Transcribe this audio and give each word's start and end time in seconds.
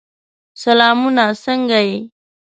سلامونه! 0.61 1.25
څنګه 1.43 1.79
یې؟ 1.87 1.97